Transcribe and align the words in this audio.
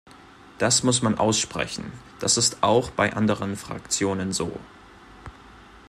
Das 0.57 0.81
muss 0.81 1.03
man 1.03 1.19
aussprechen, 1.19 1.91
das 2.19 2.35
ist 2.37 2.63
auch 2.63 2.89
bei 2.89 3.13
anderen 3.13 3.55
Fraktionen 3.55 4.33
so. 4.33 4.59